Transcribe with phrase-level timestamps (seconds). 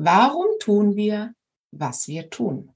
[0.00, 1.34] Warum tun wir,
[1.72, 2.72] was wir tun?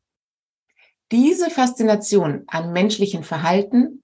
[1.13, 4.03] Diese Faszination an menschlichen Verhalten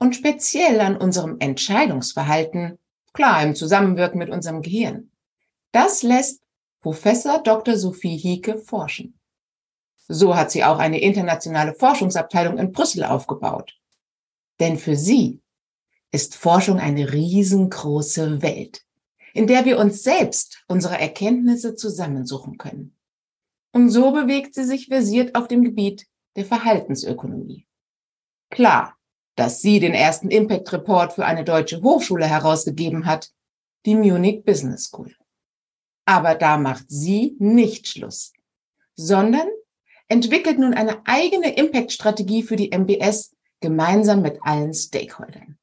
[0.00, 2.76] und speziell an unserem Entscheidungsverhalten,
[3.12, 5.12] klar im Zusammenwirken mit unserem Gehirn,
[5.70, 6.42] das lässt
[6.80, 7.76] Professor Dr.
[7.76, 9.16] Sophie Hieke forschen.
[10.08, 13.78] So hat sie auch eine internationale Forschungsabteilung in Brüssel aufgebaut.
[14.58, 15.40] Denn für sie
[16.10, 18.85] ist Forschung eine riesengroße Welt,
[19.36, 22.96] in der wir uns selbst unsere Erkenntnisse zusammensuchen können.
[23.72, 26.06] Und so bewegt sie sich versiert auf dem Gebiet
[26.36, 27.66] der Verhaltensökonomie.
[28.50, 28.96] Klar,
[29.34, 33.30] dass sie den ersten Impact Report für eine deutsche Hochschule herausgegeben hat,
[33.84, 35.14] die Munich Business School.
[36.06, 38.32] Aber da macht sie nicht Schluss,
[38.94, 39.48] sondern
[40.08, 45.58] entwickelt nun eine eigene Impact-Strategie für die MBS gemeinsam mit allen Stakeholdern.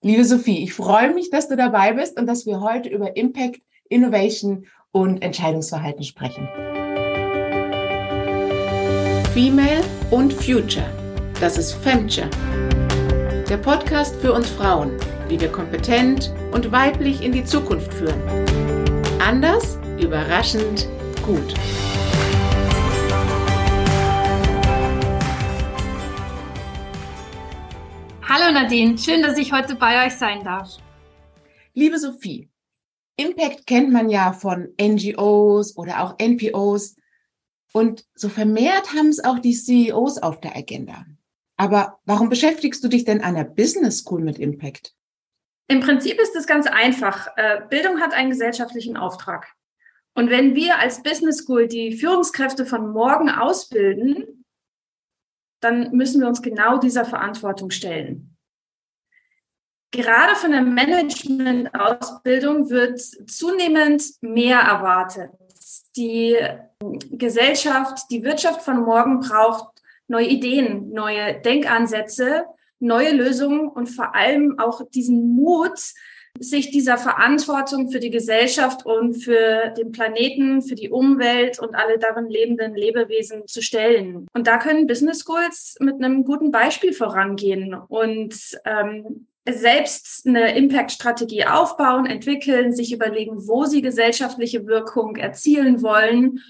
[0.00, 3.60] Liebe Sophie, ich freue mich, dass du dabei bist und dass wir heute über Impact,
[3.88, 6.48] Innovation und Entscheidungsverhalten sprechen.
[9.34, 10.88] Female und Future.
[11.40, 12.30] Das ist Femture.
[13.48, 14.92] Der Podcast für uns Frauen,
[15.28, 18.22] wie wir kompetent und weiblich in die Zukunft führen.
[19.18, 20.88] Anders, überraschend,
[21.26, 21.54] gut.
[28.60, 30.78] Nadine, schön, dass ich heute bei euch sein darf.
[31.74, 32.50] Liebe Sophie,
[33.16, 36.96] Impact kennt man ja von NGOs oder auch NPOs
[37.72, 41.06] und so vermehrt haben es auch die CEOs auf der Agenda.
[41.56, 44.92] Aber warum beschäftigst du dich denn an der Business School mit Impact?
[45.68, 47.28] Im Prinzip ist es ganz einfach.
[47.36, 49.54] Äh, Bildung hat einen gesellschaftlichen Auftrag.
[50.14, 54.44] Und wenn wir als Business School die Führungskräfte von morgen ausbilden,
[55.60, 58.27] dann müssen wir uns genau dieser Verantwortung stellen.
[59.90, 65.30] Gerade von der Management-Ausbildung wird zunehmend mehr erwartet.
[65.96, 66.36] Die
[67.10, 72.44] Gesellschaft, die Wirtschaft von morgen braucht neue Ideen, neue Denkansätze,
[72.80, 75.78] neue Lösungen und vor allem auch diesen Mut,
[76.40, 81.98] sich dieser Verantwortung für die Gesellschaft und für den Planeten, für die Umwelt und alle
[81.98, 84.26] darin lebenden Lebewesen zu stellen.
[84.32, 88.34] Und da können Business Schools mit einem guten Beispiel vorangehen und
[88.64, 96.40] ähm, selbst eine Impact-Strategie aufbauen, entwickeln, sich überlegen, wo sie gesellschaftliche Wirkung erzielen wollen.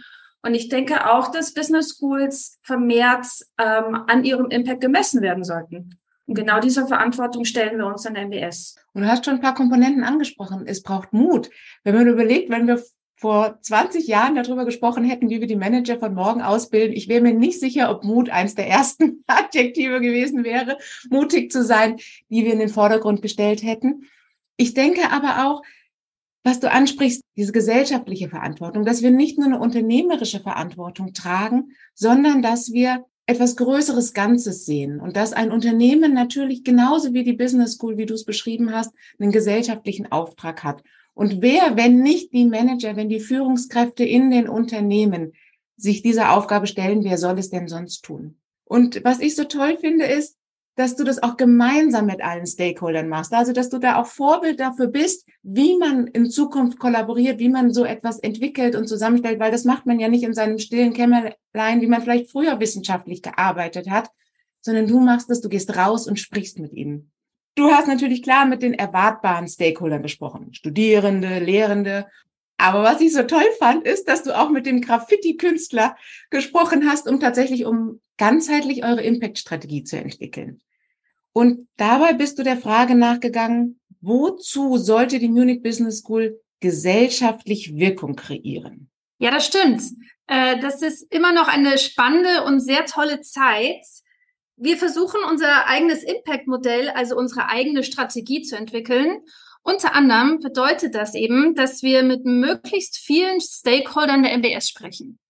[0.42, 3.26] Und ich denke auch, dass Business Schools vermehrt
[3.58, 5.98] ähm, an ihrem Impact gemessen werden sollten.
[6.26, 8.76] Und genau dieser Verantwortung stellen wir uns an MBS.
[8.92, 10.64] Und du hast schon ein paar Komponenten angesprochen.
[10.66, 11.48] Es braucht Mut.
[11.84, 12.82] Wenn man überlegt, wenn wir
[13.18, 17.20] vor 20 Jahren darüber gesprochen hätten, wie wir die Manager von morgen ausbilden, ich wäre
[17.20, 20.78] mir nicht sicher, ob Mut eins der ersten Adjektive gewesen wäre,
[21.10, 21.96] mutig zu sein,
[22.30, 24.04] die wir in den Vordergrund gestellt hätten.
[24.56, 25.62] Ich denke aber auch,
[26.44, 32.40] was du ansprichst, diese gesellschaftliche Verantwortung, dass wir nicht nur eine unternehmerische Verantwortung tragen, sondern
[32.40, 37.74] dass wir etwas größeres Ganzes sehen und dass ein Unternehmen natürlich genauso wie die Business
[37.74, 40.82] School, wie du es beschrieben hast, einen gesellschaftlichen Auftrag hat.
[41.18, 45.32] Und wer, wenn nicht die Manager, wenn die Führungskräfte in den Unternehmen
[45.76, 48.38] sich dieser Aufgabe stellen, wer soll es denn sonst tun?
[48.62, 50.36] Und was ich so toll finde, ist,
[50.76, 53.32] dass du das auch gemeinsam mit allen Stakeholdern machst.
[53.34, 57.72] Also, dass du da auch Vorbild dafür bist, wie man in Zukunft kollaboriert, wie man
[57.72, 61.80] so etwas entwickelt und zusammenstellt, weil das macht man ja nicht in seinem stillen Kämmerlein,
[61.80, 64.08] wie man vielleicht früher wissenschaftlich gearbeitet hat,
[64.60, 67.10] sondern du machst es, du gehst raus und sprichst mit ihnen.
[67.58, 70.54] Du hast natürlich klar mit den erwartbaren Stakeholdern gesprochen.
[70.54, 72.06] Studierende, Lehrende.
[72.56, 75.96] Aber was ich so toll fand, ist, dass du auch mit dem Graffiti-Künstler
[76.30, 80.60] gesprochen hast, um tatsächlich um ganzheitlich eure Impact-Strategie zu entwickeln.
[81.32, 88.14] Und dabei bist du der Frage nachgegangen, wozu sollte die Munich Business School gesellschaftlich Wirkung
[88.14, 88.88] kreieren?
[89.18, 89.82] Ja, das stimmt.
[90.28, 93.84] Äh, das ist immer noch eine spannende und sehr tolle Zeit.
[94.60, 99.20] Wir versuchen unser eigenes Impact-Modell, also unsere eigene Strategie zu entwickeln.
[99.62, 105.20] Unter anderem bedeutet das eben, dass wir mit möglichst vielen Stakeholdern der MBS sprechen.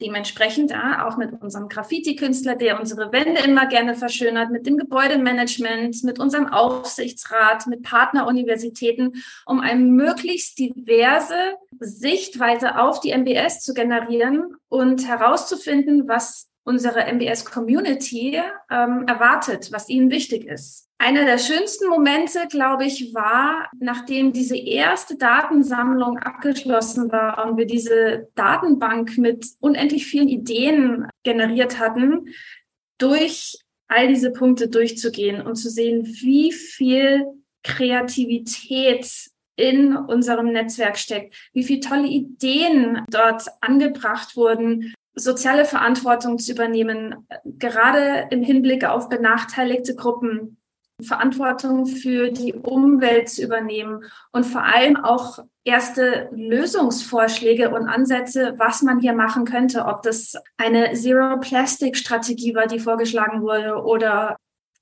[0.00, 6.02] Dementsprechend ja, auch mit unserem Graffiti-Künstler, der unsere Wände immer gerne verschönert, mit dem Gebäudemanagement,
[6.02, 14.56] mit unserem Aufsichtsrat, mit Partneruniversitäten, um eine möglichst diverse Sichtweise auf die MBS zu generieren
[14.68, 18.40] und herauszufinden, was unsere MBS-Community
[18.70, 20.88] ähm, erwartet, was ihnen wichtig ist.
[20.98, 27.66] Einer der schönsten Momente, glaube ich, war, nachdem diese erste Datensammlung abgeschlossen war und wir
[27.66, 32.28] diese Datenbank mit unendlich vielen Ideen generiert hatten,
[32.98, 33.58] durch
[33.88, 37.26] all diese Punkte durchzugehen und zu sehen, wie viel
[37.62, 46.52] Kreativität in unserem Netzwerk steckt, wie viele tolle Ideen dort angebracht wurden, soziale Verantwortung zu
[46.52, 50.58] übernehmen, gerade im Hinblick auf benachteiligte Gruppen,
[51.02, 58.82] Verantwortung für die Umwelt zu übernehmen und vor allem auch erste Lösungsvorschläge und Ansätze, was
[58.82, 64.36] man hier machen könnte, ob das eine Zero-Plastic-Strategie war, die vorgeschlagen wurde, oder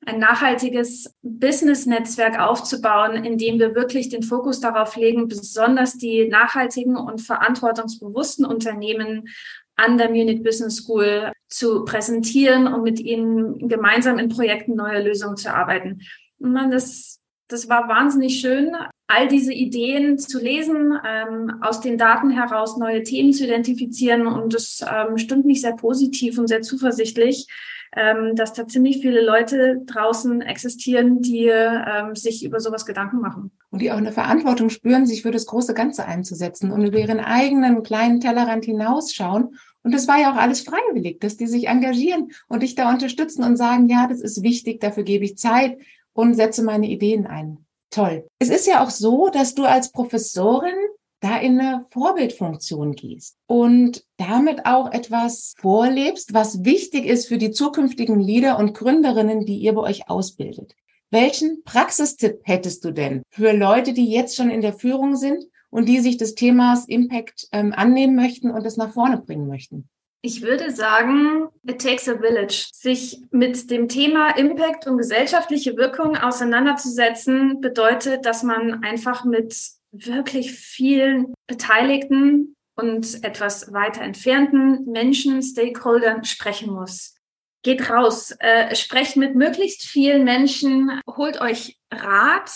[0.05, 6.97] ein nachhaltiges Business-Netzwerk aufzubauen, in dem wir wirklich den Fokus darauf legen, besonders die nachhaltigen
[6.97, 9.29] und verantwortungsbewussten Unternehmen
[9.77, 15.37] an der Munich Business School zu präsentieren und mit ihnen gemeinsam in Projekten neue Lösungen
[15.37, 16.03] zu arbeiten.
[16.39, 17.21] Man, das,
[17.53, 18.75] das war wahnsinnig schön,
[19.07, 24.55] all diese Ideen zu lesen, ähm, aus den Daten heraus neue Themen zu identifizieren und
[24.55, 27.47] das ähm, stimmt mich sehr positiv und sehr zuversichtlich,
[27.95, 33.51] ähm, dass da ziemlich viele Leute draußen existieren, die ähm, sich über sowas Gedanken machen.
[33.71, 37.21] Und die auch eine Verantwortung spüren, sich für das große Ganze einzusetzen und über ihren
[37.21, 39.57] eigenen kleinen Tellerrand hinausschauen.
[39.83, 43.45] Und das war ja auch alles freiwillig, dass die sich engagieren und dich da unterstützen
[43.45, 45.77] und sagen, ja, das ist wichtig, dafür gebe ich Zeit
[46.15, 47.67] und setze meine Ideen ein.
[47.91, 48.27] Toll.
[48.39, 50.75] Es ist ja auch so, dass du als Professorin
[51.21, 57.53] da in eine Vorbildfunktion gehst und damit auch etwas vorlebst, was wichtig ist für die
[57.53, 60.75] zukünftigen Leader und Gründerinnen, die ihr bei euch ausbildet.
[61.11, 65.89] Welchen Praxistipp hättest du denn für Leute, die jetzt schon in der Führung sind und
[65.89, 69.89] die sich des Themas Impact ähm, annehmen möchten und es nach vorne bringen möchten?
[70.25, 72.69] Ich würde sagen, it takes a village.
[72.73, 79.57] Sich mit dem Thema Impact und gesellschaftliche Wirkung auseinanderzusetzen, bedeutet, dass man einfach mit
[79.91, 87.17] wirklich vielen Beteiligten und etwas weiter entfernten Menschen, Stakeholdern sprechen muss.
[87.65, 92.51] Geht raus, äh, sprecht mit möglichst vielen Menschen, holt euch Rat,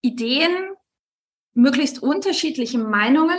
[0.00, 0.70] Ideen,
[1.52, 3.38] möglichst unterschiedliche Meinungen,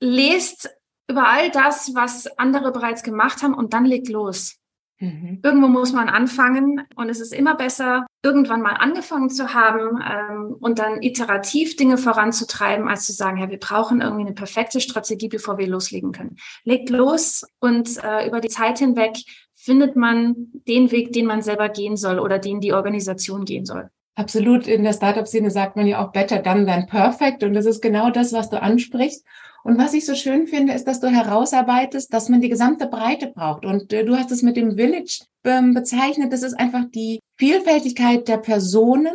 [0.00, 0.70] lest
[1.08, 4.56] über all das, was andere bereits gemacht haben und dann legt los.
[5.00, 5.40] Mhm.
[5.42, 10.56] Irgendwo muss man anfangen und es ist immer besser, irgendwann mal angefangen zu haben ähm,
[10.58, 15.28] und dann iterativ Dinge voranzutreiben, als zu sagen, ja, wir brauchen irgendwie eine perfekte Strategie,
[15.28, 16.36] bevor wir loslegen können.
[16.64, 19.16] Legt los und äh, über die Zeit hinweg
[19.54, 20.34] findet man
[20.66, 23.90] den Weg, den man selber gehen soll oder den die Organisation gehen soll.
[24.16, 24.66] Absolut.
[24.66, 27.44] In der Startup-Szene sagt man ja auch better done than perfect.
[27.44, 29.24] Und das ist genau das, was du ansprichst.
[29.64, 33.28] Und was ich so schön finde, ist, dass du herausarbeitest, dass man die gesamte Breite
[33.28, 33.64] braucht.
[33.64, 36.32] Und äh, du hast es mit dem Village ähm, bezeichnet.
[36.32, 39.14] Das ist einfach die Vielfältigkeit der Personen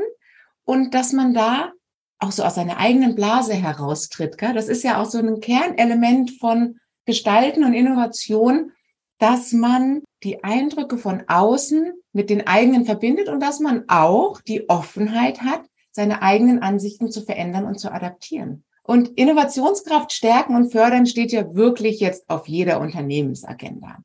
[0.66, 1.72] und dass man da
[2.20, 4.38] auch so aus seiner eigenen Blase heraustritt.
[4.38, 4.54] Gell?
[4.54, 8.72] Das ist ja auch so ein Kernelement von Gestalten und Innovation,
[9.20, 14.70] dass man die Eindrücke von außen mit den eigenen verbindet und dass man auch die
[14.70, 15.62] Offenheit hat,
[15.92, 18.64] seine eigenen Ansichten zu verändern und zu adaptieren.
[18.86, 24.00] Und Innovationskraft stärken und fördern steht ja wirklich jetzt auf jeder Unternehmensagenda.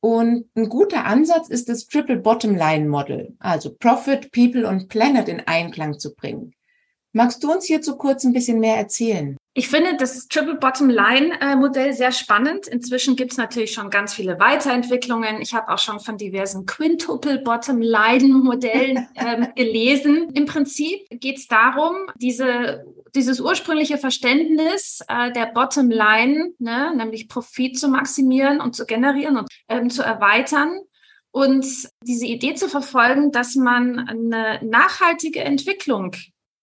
[0.00, 5.28] Und ein guter Ansatz ist das Triple Bottom Line Model, also Profit, People und Planet
[5.28, 6.54] in Einklang zu bringen.
[7.12, 9.36] Magst du uns hierzu kurz ein bisschen mehr erzählen?
[9.54, 12.68] Ich finde das Triple Bottom Line äh, Modell sehr spannend.
[12.68, 15.40] Inzwischen gibt es natürlich schon ganz viele Weiterentwicklungen.
[15.40, 20.28] Ich habe auch schon von diversen Quintuple Bottom Line Modellen ähm, gelesen.
[20.34, 27.28] Im Prinzip geht es darum, diese dieses ursprüngliche Verständnis äh, der Bottom Line, ne, nämlich
[27.28, 30.80] Profit zu maximieren und zu generieren und ähm, zu erweitern
[31.30, 31.66] und
[32.02, 36.12] diese Idee zu verfolgen, dass man eine nachhaltige Entwicklung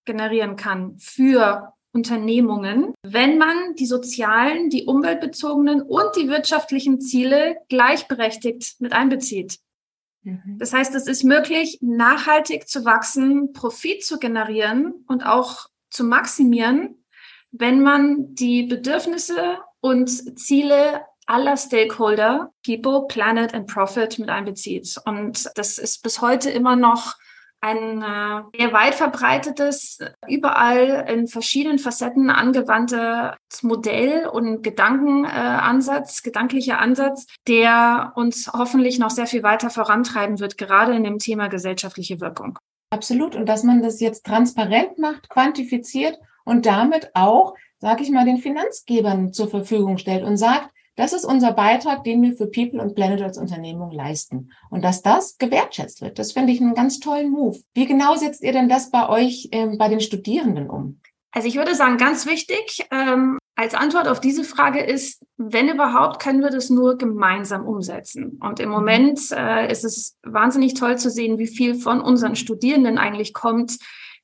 [0.06, 8.82] generieren kann für Unternehmungen, wenn man die sozialen, die umweltbezogenen und die wirtschaftlichen Ziele gleichberechtigt
[8.82, 9.60] mit einbezieht.
[10.24, 10.58] Mhm.
[10.58, 17.04] Das heißt, es ist möglich, nachhaltig zu wachsen, Profit zu generieren und auch zu maximieren,
[17.52, 20.10] wenn man die Bedürfnisse und
[20.40, 25.00] Ziele aller Stakeholder, People, Planet and Profit mit einbezieht.
[25.06, 27.16] Und das ist bis heute immer noch
[27.62, 29.98] ein äh, sehr weit verbreitetes,
[30.28, 39.10] überall in verschiedenen Facetten angewandtes Modell und Gedankenansatz, äh, gedanklicher Ansatz, der uns hoffentlich noch
[39.10, 42.60] sehr viel weiter vorantreiben wird, gerade in dem Thema gesellschaftliche Wirkung.
[42.90, 43.36] Absolut.
[43.36, 48.38] Und dass man das jetzt transparent macht, quantifiziert und damit auch, sage ich mal, den
[48.38, 52.96] Finanzgebern zur Verfügung stellt und sagt, das ist unser Beitrag, den wir für People und
[52.96, 54.52] Planet als Unternehmung leisten.
[54.70, 57.60] Und dass das gewertschätzt wird, das finde ich einen ganz tollen Move.
[57.74, 61.02] Wie genau setzt ihr denn das bei euch, äh, bei den Studierenden um?
[61.32, 66.22] Also ich würde sagen, ganz wichtig ähm, als Antwort auf diese Frage ist, wenn überhaupt,
[66.22, 68.40] können wir das nur gemeinsam umsetzen.
[68.42, 68.76] Und im mhm.
[68.76, 73.78] Moment äh, ist es wahnsinnig toll zu sehen, wie viel von unseren Studierenden eigentlich kommt,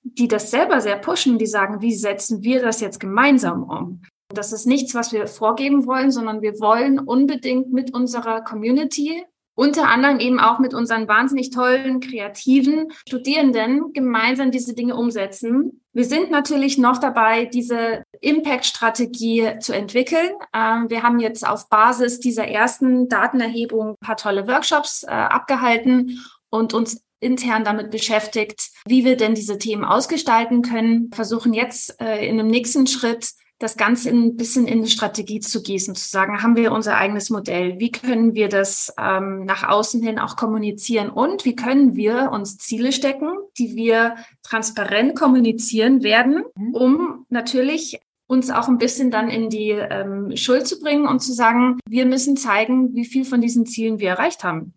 [0.03, 4.01] die das selber sehr pushen, die sagen, wie setzen wir das jetzt gemeinsam um?
[4.29, 9.23] Das ist nichts, was wir vorgeben wollen, sondern wir wollen unbedingt mit unserer Community
[9.55, 15.81] unter anderem eben auch mit unseren wahnsinnig tollen, kreativen Studierenden gemeinsam diese Dinge umsetzen.
[15.93, 20.31] Wir sind natürlich noch dabei, diese Impact-Strategie zu entwickeln.
[20.53, 26.24] Ähm, wir haben jetzt auf Basis dieser ersten Datenerhebung ein paar tolle Workshops äh, abgehalten
[26.50, 32.25] und uns intern damit beschäftigt, wie wir denn diese Themen ausgestalten können, versuchen jetzt äh,
[32.25, 36.41] in einem nächsten Schritt das Ganze ein bisschen in eine Strategie zu gießen, zu sagen,
[36.41, 37.80] haben wir unser eigenes Modell?
[37.80, 41.10] Wie können wir das ähm, nach außen hin auch kommunizieren?
[41.10, 46.74] Und wie können wir uns Ziele stecken, die wir transparent kommunizieren werden, mhm.
[46.74, 51.34] um natürlich uns auch ein bisschen dann in die ähm, Schuld zu bringen und zu
[51.34, 54.74] sagen, wir müssen zeigen, wie viel von diesen Zielen wir erreicht haben.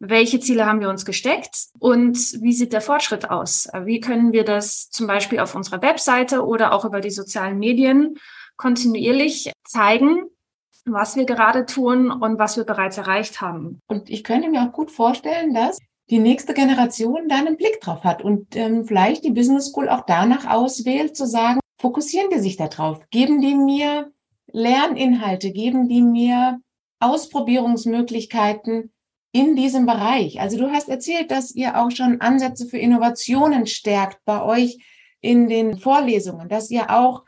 [0.00, 3.68] Welche Ziele haben wir uns gesteckt und wie sieht der Fortschritt aus?
[3.84, 8.16] Wie können wir das zum Beispiel auf unserer Webseite oder auch über die sozialen Medien
[8.56, 10.22] kontinuierlich zeigen,
[10.84, 13.80] was wir gerade tun und was wir bereits erreicht haben?
[13.88, 15.78] Und ich könnte mir auch gut vorstellen, dass
[16.10, 20.06] die nächste Generation da einen Blick drauf hat und ähm, vielleicht die Business School auch
[20.06, 24.12] danach auswählt, zu sagen, fokussieren die sich darauf, geben die mir
[24.46, 26.60] Lerninhalte, geben die mir
[27.00, 28.92] Ausprobierungsmöglichkeiten,
[29.32, 30.40] in diesem Bereich.
[30.40, 34.78] Also du hast erzählt, dass ihr auch schon Ansätze für Innovationen stärkt bei euch
[35.20, 37.24] in den Vorlesungen, dass ihr auch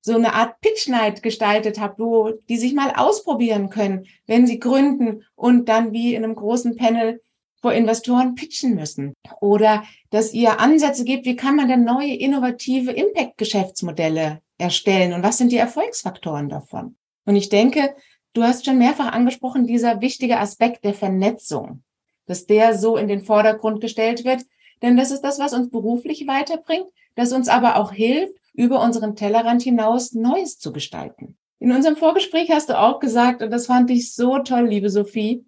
[0.00, 4.58] so eine Art Pitch Night gestaltet habt, wo die sich mal ausprobieren können, wenn sie
[4.58, 7.20] gründen und dann wie in einem großen Panel
[7.60, 9.14] vor Investoren pitchen müssen.
[9.40, 15.38] Oder dass ihr Ansätze gibt, wie kann man denn neue innovative Impact-Geschäftsmodelle erstellen und was
[15.38, 16.96] sind die Erfolgsfaktoren davon?
[17.24, 17.94] Und ich denke,
[18.34, 21.82] Du hast schon mehrfach angesprochen, dieser wichtige Aspekt der Vernetzung,
[22.26, 24.42] dass der so in den Vordergrund gestellt wird.
[24.80, 29.16] Denn das ist das, was uns beruflich weiterbringt, das uns aber auch hilft, über unseren
[29.16, 31.36] Tellerrand hinaus Neues zu gestalten.
[31.58, 35.44] In unserem Vorgespräch hast du auch gesagt, und das fand ich so toll, liebe Sophie,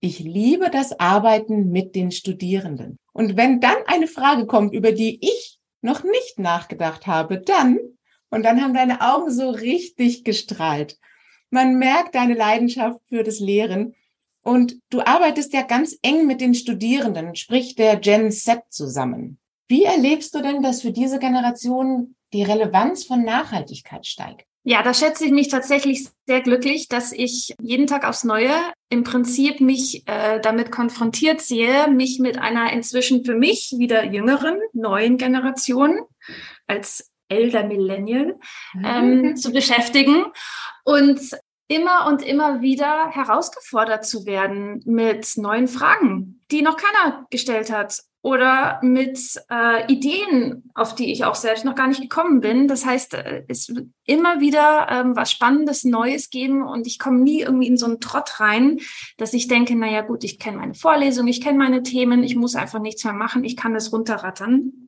[0.00, 2.98] ich liebe das Arbeiten mit den Studierenden.
[3.12, 7.78] Und wenn dann eine Frage kommt, über die ich noch nicht nachgedacht habe, dann,
[8.30, 10.96] und dann haben deine Augen so richtig gestrahlt.
[11.50, 13.94] Man merkt deine Leidenschaft für das Lehren.
[14.42, 19.38] Und du arbeitest ja ganz eng mit den Studierenden, sprich der Gen Z zusammen.
[19.68, 24.48] Wie erlebst du denn, dass für diese Generation die Relevanz von Nachhaltigkeit steigt?
[24.64, 28.50] Ja, da schätze ich mich tatsächlich sehr glücklich, dass ich jeden Tag aufs Neue
[28.90, 34.58] im Prinzip mich äh, damit konfrontiert sehe, mich mit einer inzwischen für mich wieder jüngeren,
[34.72, 36.00] neuen Generation
[36.66, 38.36] als Elder Millennial
[38.82, 39.36] ähm, mhm.
[39.36, 40.24] zu beschäftigen
[40.84, 41.20] und
[41.68, 48.00] immer und immer wieder herausgefordert zu werden mit neuen Fragen, die noch keiner gestellt hat
[48.22, 49.18] oder mit
[49.50, 52.66] äh, Ideen, auf die ich auch selbst noch gar nicht gekommen bin.
[52.66, 57.20] Das heißt, äh, es wird immer wieder ähm, was Spannendes, Neues geben und ich komme
[57.20, 58.80] nie irgendwie in so einen Trott rein,
[59.18, 62.56] dass ich denke, naja gut, ich kenne meine Vorlesung, ich kenne meine Themen, ich muss
[62.56, 64.87] einfach nichts mehr machen, ich kann das runterrattern.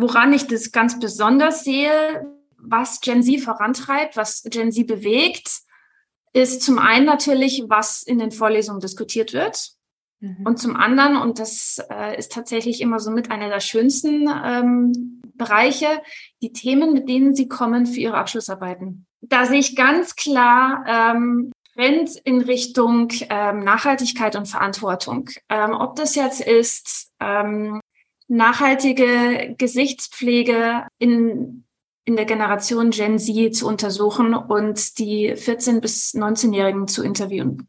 [0.00, 2.24] Woran ich das ganz besonders sehe,
[2.56, 5.50] was Gen Z vorantreibt, was Gen Z bewegt,
[6.32, 9.72] ist zum einen natürlich, was in den Vorlesungen diskutiert wird.
[10.20, 10.46] Mhm.
[10.46, 15.20] Und zum anderen, und das äh, ist tatsächlich immer so mit einer der schönsten ähm,
[15.34, 15.88] Bereiche,
[16.42, 19.04] die Themen, mit denen sie kommen für ihre Abschlussarbeiten.
[19.20, 25.28] Da sehe ich ganz klar ähm, Trend in Richtung ähm, Nachhaltigkeit und Verantwortung.
[25.48, 27.80] Ähm, ob das jetzt ist, ähm,
[28.28, 31.64] nachhaltige Gesichtspflege in,
[32.04, 37.68] in der Generation Gen Z zu untersuchen und die 14- bis 19-Jährigen zu interviewen.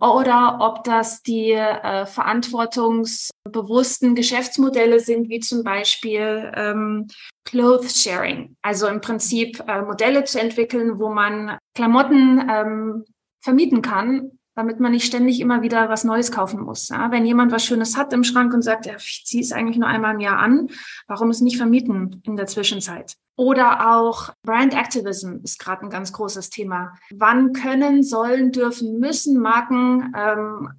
[0.00, 7.08] Oder ob das die äh, verantwortungsbewussten Geschäftsmodelle sind, wie zum Beispiel ähm,
[7.44, 8.56] Clothes Sharing.
[8.62, 13.04] Also im Prinzip äh, Modelle zu entwickeln, wo man Klamotten ähm,
[13.40, 16.88] vermieten kann damit man nicht ständig immer wieder was Neues kaufen muss.
[16.88, 17.12] Ja?
[17.12, 19.88] Wenn jemand was Schönes hat im Schrank und sagt, ja, ich ziehe es eigentlich nur
[19.88, 20.68] einmal im Jahr an,
[21.06, 23.16] warum es nicht vermieten in der Zwischenzeit?
[23.36, 26.94] Oder auch Brand Activism ist gerade ein ganz großes Thema.
[27.10, 30.70] Wann können, sollen, dürfen, müssen Marken ähm,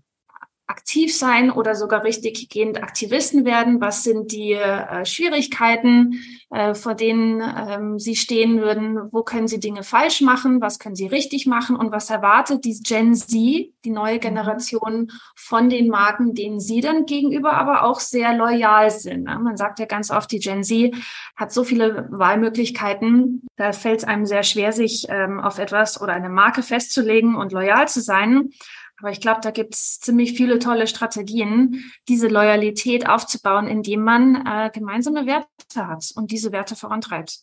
[0.67, 3.81] aktiv sein oder sogar richtig gehend Aktivisten werden?
[3.81, 9.11] Was sind die äh, Schwierigkeiten, äh, vor denen ähm, sie stehen würden?
[9.11, 10.61] Wo können sie Dinge falsch machen?
[10.61, 11.75] Was können sie richtig machen?
[11.75, 14.19] Und was erwartet die Gen Z, die neue.
[14.27, 19.23] Generation, von den Marken, denen sie dann gegenüber aber auch sehr loyal sind?
[19.23, 19.39] Ne?
[19.39, 20.93] Man sagt ja ganz oft, die Gen Z
[21.35, 23.47] hat so viele Wahlmöglichkeiten.
[23.55, 27.51] Da fällt es einem sehr schwer, sich ähm, auf etwas oder eine Marke festzulegen und
[27.51, 28.49] loyal zu sein.
[28.99, 34.45] Aber ich glaube, da gibt es ziemlich viele tolle Strategien, diese Loyalität aufzubauen, indem man
[34.45, 37.41] äh, gemeinsame Werte hat und diese Werte vorantreibt.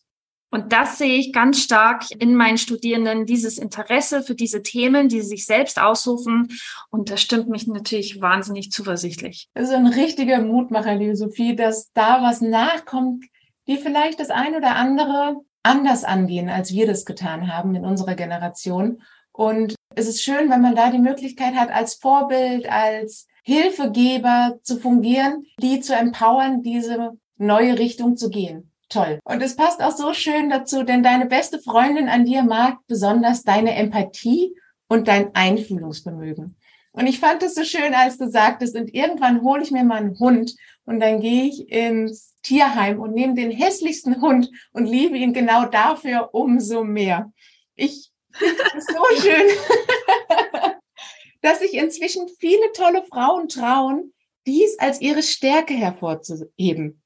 [0.51, 5.19] Und das sehe ich ganz stark in meinen Studierenden, dieses Interesse für diese Themen, die
[5.21, 6.47] sie sich selbst aussuchen.
[6.89, 9.49] Und das stimmt mich natürlich wahnsinnig zuversichtlich.
[9.53, 13.25] Das ist ein richtiger Mutmacher, liebe Sophie, dass da was nachkommt,
[13.67, 18.15] die vielleicht das ein oder andere anders angehen, als wir das getan haben in unserer
[18.15, 19.01] Generation.
[19.33, 24.77] Und es ist schön, wenn man da die Möglichkeit hat, als Vorbild, als Hilfegeber zu
[24.77, 28.71] fungieren, die zu empowern, diese neue Richtung zu gehen.
[28.89, 29.19] Toll.
[29.23, 33.43] Und es passt auch so schön dazu, denn deine beste Freundin an dir mag besonders
[33.43, 34.55] deine Empathie
[34.87, 36.55] und dein Einfühlungsvermögen.
[36.91, 39.97] Und ich fand es so schön, als du sagtest, und irgendwann hole ich mir mal
[39.97, 45.17] einen Hund und dann gehe ich ins Tierheim und nehme den hässlichsten Hund und liebe
[45.17, 47.31] ihn genau dafür umso mehr.
[47.75, 49.47] Ich so schön,
[51.41, 54.13] dass sich inzwischen viele tolle Frauen trauen,
[54.45, 57.01] dies als ihre Stärke hervorzuheben.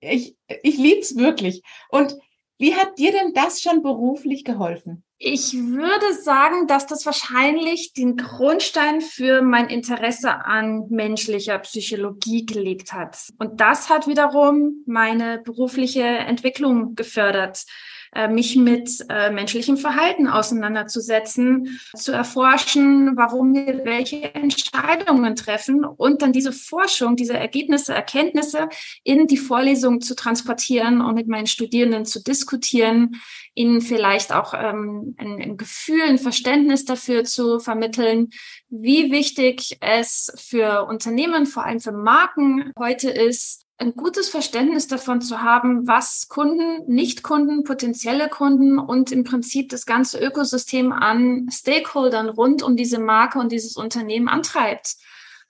[0.00, 1.62] Ich, ich liebe es wirklich.
[1.90, 2.16] Und
[2.58, 5.04] wie hat dir denn das schon beruflich geholfen?
[5.22, 12.94] Ich würde sagen, dass das wahrscheinlich den Grundstein für mein Interesse an menschlicher Psychologie gelegt
[12.94, 13.18] hat.
[13.38, 17.64] Und das hat wiederum meine berufliche Entwicklung gefördert.
[18.12, 26.20] Äh, mich mit äh, menschlichem Verhalten auseinanderzusetzen, zu erforschen, warum wir welche Entscheidungen treffen und
[26.20, 28.68] dann diese Forschung, diese Ergebnisse, Erkenntnisse
[29.04, 33.20] in die Vorlesung zu transportieren und mit meinen Studierenden zu diskutieren,
[33.54, 38.30] ihnen vielleicht auch ähm, ein, ein Gefühl, ein Verständnis dafür zu vermitteln,
[38.68, 45.22] wie wichtig es für Unternehmen, vor allem für Marken heute ist, ein gutes Verständnis davon
[45.22, 52.28] zu haben, was Kunden, Nicht-Kunden, potenzielle Kunden und im Prinzip das ganze Ökosystem an Stakeholdern
[52.28, 54.96] rund um diese Marke und dieses Unternehmen antreibt.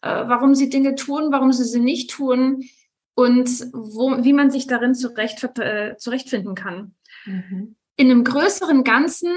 [0.02, 2.64] Äh, warum sie Dinge tun, warum sie sie nicht tun
[3.14, 6.94] und wo, wie man sich darin zurecht, äh, zurechtfinden kann.
[7.26, 7.75] Mhm.
[7.96, 9.32] In einem größeren Ganzen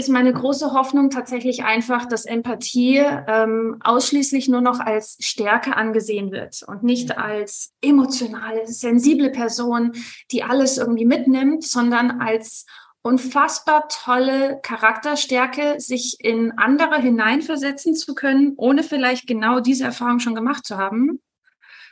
[0.00, 6.32] ist meine große Hoffnung tatsächlich einfach, dass Empathie ähm, ausschließlich nur noch als Stärke angesehen
[6.32, 9.92] wird und nicht als emotionale, sensible Person,
[10.30, 12.64] die alles irgendwie mitnimmt, sondern als
[13.02, 20.34] unfassbar tolle Charakterstärke, sich in andere hineinversetzen zu können, ohne vielleicht genau diese Erfahrung schon
[20.34, 21.20] gemacht zu haben,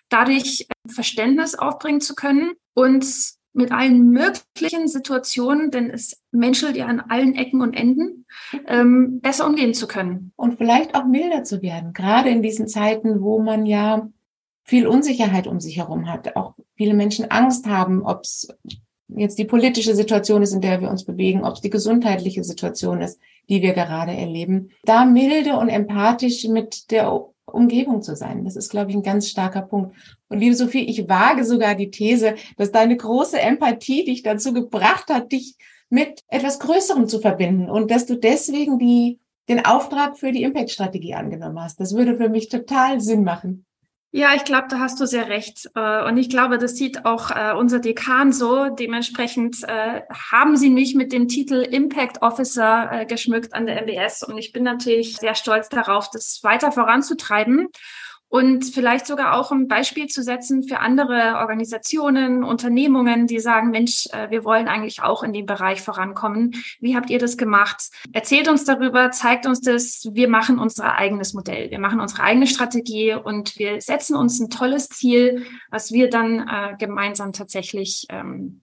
[0.08, 3.06] dadurch Verständnis aufbringen zu können und
[3.58, 8.24] mit allen möglichen Situationen, denn es menschelt ja an allen Ecken und Enden,
[8.66, 10.32] ähm, besser umgehen zu können.
[10.36, 14.08] Und vielleicht auch milder zu werden, gerade in diesen Zeiten, wo man ja
[14.64, 18.48] viel Unsicherheit um sich herum hat, auch viele Menschen Angst haben, ob es
[19.08, 23.00] jetzt die politische Situation ist, in der wir uns bewegen, ob es die gesundheitliche Situation
[23.00, 27.12] ist, die wir gerade erleben, da milde und empathisch mit der
[27.52, 28.44] Umgebung zu sein.
[28.44, 29.96] Das ist, glaube ich, ein ganz starker Punkt.
[30.28, 35.08] Und liebe Sophie, ich wage sogar die These, dass deine große Empathie dich dazu gebracht
[35.08, 35.56] hat, dich
[35.90, 41.14] mit etwas Größerem zu verbinden und dass du deswegen die, den Auftrag für die Impact-Strategie
[41.14, 41.80] angenommen hast.
[41.80, 43.64] Das würde für mich total Sinn machen.
[44.10, 45.68] Ja, ich glaube, da hast du sehr recht.
[45.74, 48.70] Äh, und ich glaube, das sieht auch äh, unser Dekan so.
[48.70, 54.22] Dementsprechend äh, haben sie mich mit dem Titel Impact Officer geschmückt an der MBS.
[54.22, 57.68] Und ich bin natürlich sehr stolz darauf, das weiter voranzutreiben
[58.28, 64.06] und vielleicht sogar auch ein Beispiel zu setzen für andere Organisationen, Unternehmungen, die sagen, Mensch,
[64.12, 66.54] äh, wir wollen eigentlich auch in dem Bereich vorankommen.
[66.80, 67.90] Wie habt ihr das gemacht?
[68.12, 70.08] Erzählt uns darüber, zeigt uns das.
[70.12, 71.70] Wir machen unser eigenes Modell.
[71.70, 76.46] Wir machen unsere eigene Strategie und wir setzen uns ein tolles Ziel, was wir dann
[76.46, 78.60] äh, gemeinsam tatsächlich ähm,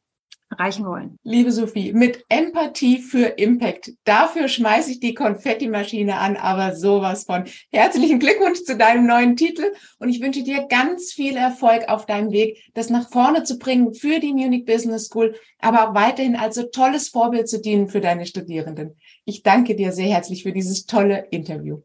[0.49, 1.17] erreichen wollen.
[1.23, 3.93] Liebe Sophie, mit Empathie für Impact.
[4.03, 7.45] Dafür schmeiße ich die Konfettimaschine an, aber sowas von.
[7.71, 12.31] Herzlichen Glückwunsch zu deinem neuen Titel und ich wünsche dir ganz viel Erfolg auf deinem
[12.31, 16.55] Weg, das nach vorne zu bringen für die Munich Business School, aber auch weiterhin als
[16.55, 18.97] so tolles Vorbild zu dienen für deine Studierenden.
[19.25, 21.81] Ich danke dir sehr herzlich für dieses tolle Interview.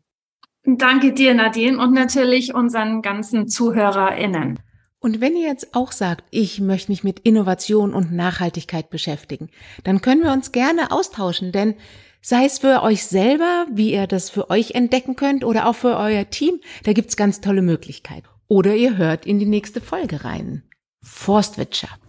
[0.64, 4.59] Danke dir, Nadine, und natürlich unseren ganzen ZuhörerInnen.
[5.00, 9.48] Und wenn ihr jetzt auch sagt, ich möchte mich mit Innovation und Nachhaltigkeit beschäftigen,
[9.82, 11.74] dann können wir uns gerne austauschen, denn
[12.20, 15.96] sei es für euch selber, wie ihr das für euch entdecken könnt oder auch für
[15.96, 18.28] euer Team, da gibt's ganz tolle Möglichkeiten.
[18.46, 20.64] Oder ihr hört in die nächste Folge rein.
[21.02, 22.00] Forstwirtschaft,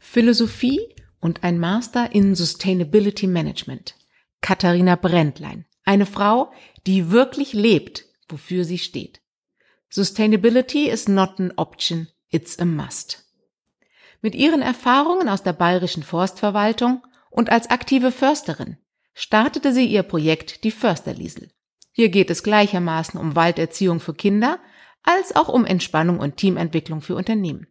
[0.00, 0.80] Philosophie
[1.20, 3.94] und ein Master in Sustainability Management.
[4.40, 6.50] Katharina Brändlein, eine Frau,
[6.86, 9.20] die wirklich lebt, wofür sie steht.
[9.88, 13.24] Sustainability is not an option, It's a Must.
[14.22, 18.76] Mit ihren Erfahrungen aus der bayerischen Forstverwaltung und als aktive Försterin
[19.14, 21.50] startete sie ihr Projekt Die Försterliesel.
[21.90, 24.60] Hier geht es gleichermaßen um Walderziehung für Kinder
[25.02, 27.66] als auch um Entspannung und Teamentwicklung für Unternehmen.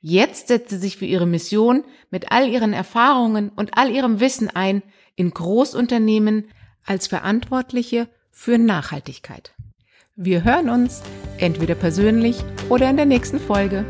[0.00, 4.50] Jetzt setzt sie sich für ihre Mission mit all ihren Erfahrungen und all ihrem Wissen
[4.50, 4.82] ein
[5.14, 6.48] in Großunternehmen
[6.84, 9.54] als Verantwortliche für Nachhaltigkeit.
[10.16, 11.02] Wir hören uns
[11.38, 13.86] entweder persönlich oder in der nächsten Folge.